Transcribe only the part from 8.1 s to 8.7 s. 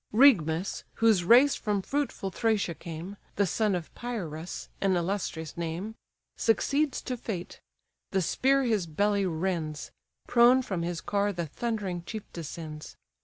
spear